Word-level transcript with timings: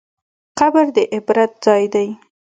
قبر 0.59 0.85
د 0.95 0.97
عبرت 1.15 1.51
ځای 1.65 1.83
دی. 1.93 2.07